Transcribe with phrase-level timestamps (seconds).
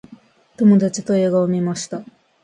[0.57, 2.03] 友達と映画を観ました。